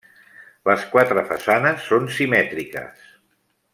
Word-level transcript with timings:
Les 0.69 0.85
quatre 0.95 1.23
façanes 1.33 1.85
són 1.91 2.09
simètriques. 2.17 3.05